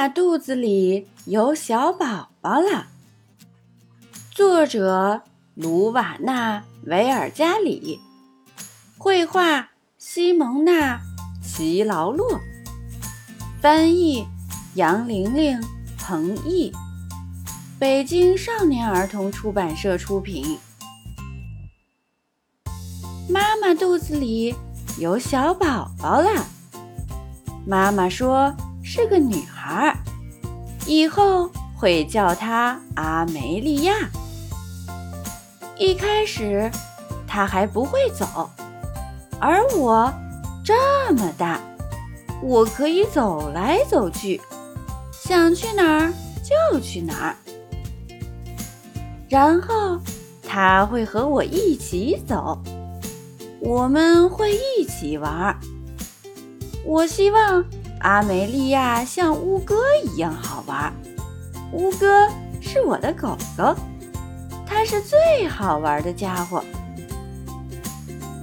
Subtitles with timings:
[0.00, 2.86] 妈肚子里有小宝宝了。
[4.30, 5.20] 作者：
[5.54, 8.00] 卢瓦纳·维尔加里，
[8.96, 9.68] 绘画：
[9.98, 10.96] 西蒙娜·
[11.42, 12.40] 齐劳洛，
[13.60, 14.26] 翻译：
[14.72, 15.62] 杨玲玲、
[15.98, 16.72] 彭毅，
[17.78, 20.58] 北京少年儿童出版社出品。
[23.28, 24.54] 妈妈肚子里
[24.98, 26.46] 有小宝宝了。
[27.66, 28.56] 妈妈说
[28.92, 29.96] 是个女孩，
[30.84, 33.94] 以后会叫她阿梅利亚。
[35.78, 36.68] 一开始，
[37.24, 38.50] 她还不会走，
[39.38, 40.12] 而我
[40.64, 40.74] 这
[41.12, 41.60] 么大，
[42.42, 44.40] 我可以走来走去，
[45.12, 47.36] 想去哪儿就去哪儿。
[49.28, 50.00] 然后，
[50.42, 52.60] 她会和我一起走，
[53.60, 55.56] 我们会一起玩。
[56.84, 57.64] 我希望
[58.00, 60.92] 阿梅利亚像乌哥一样好玩。
[61.72, 62.28] 乌哥
[62.60, 63.74] 是我的狗狗，
[64.66, 66.64] 它是最好玩的家伙。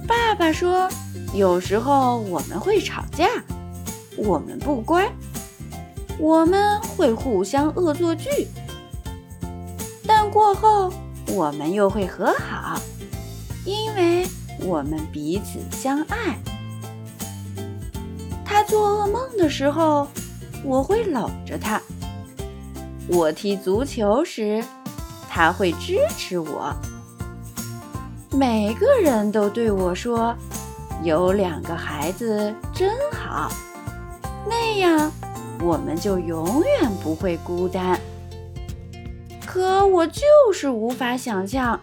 [0.06, 0.88] 爸爸说，
[1.34, 3.26] 有时候我们会吵架，
[4.16, 5.10] 我们不乖，
[6.18, 8.30] 我们会互相恶作剧，
[10.06, 10.92] 但过后
[11.26, 12.80] 我们又会和好，
[13.64, 14.24] 因为
[14.60, 16.38] 我们彼此相爱。
[18.68, 20.06] 做噩梦的时候，
[20.62, 21.80] 我会搂着他；
[23.08, 24.62] 我踢足球时，
[25.26, 26.72] 他会支持我。
[28.30, 30.36] 每个人都对我说
[31.02, 33.50] ：“有两个孩子真好，
[34.46, 35.10] 那样
[35.62, 37.98] 我们就永远不会孤单。”
[39.46, 41.80] 可我就是无法想象，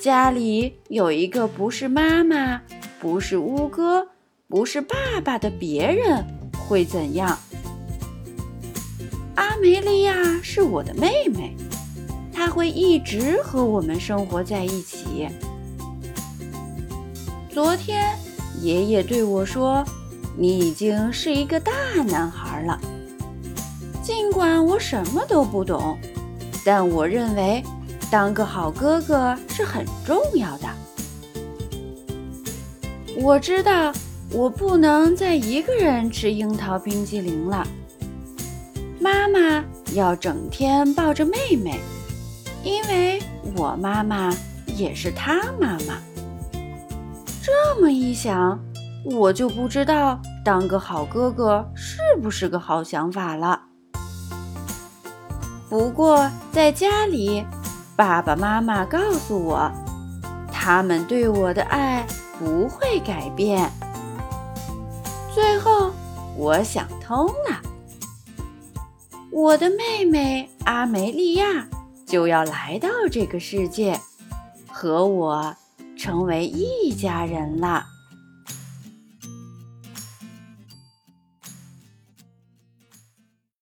[0.00, 2.62] 家里有一个不是妈妈，
[2.98, 4.08] 不是乌哥。
[4.48, 4.94] 不是爸
[5.24, 6.24] 爸的别人
[6.68, 7.36] 会怎样？
[9.34, 11.56] 阿梅利亚是我的妹妹，
[12.32, 15.28] 她会一直和我们生活在一起。
[17.50, 18.16] 昨天
[18.60, 19.84] 爷爷对我说
[20.38, 21.72] ：“你已经是一个大
[22.06, 22.80] 男孩了。”
[24.00, 25.98] 尽管我什么都不懂，
[26.64, 27.64] 但我认为
[28.12, 30.68] 当个好哥哥是很重要的。
[33.20, 33.92] 我知道。
[34.30, 37.66] 我不能再一个人吃樱桃冰激凌了。
[39.00, 41.78] 妈妈要整天抱着妹妹，
[42.64, 43.22] 因为
[43.56, 44.34] 我妈妈
[44.76, 45.98] 也是她妈妈。
[47.42, 48.58] 这么一想，
[49.04, 53.62] 我就不知道当个好哥哥是不是个好想法了。
[55.68, 57.44] 不过在家里，
[57.94, 59.70] 爸爸妈妈告诉我，
[60.52, 62.04] 他们对我的爱
[62.38, 63.70] 不会改变。
[66.36, 67.62] 我想通了，
[69.30, 71.66] 我的妹妹阿梅利亚
[72.06, 73.98] 就要来到这个世界，
[74.68, 75.56] 和我
[75.96, 77.86] 成为一家人了。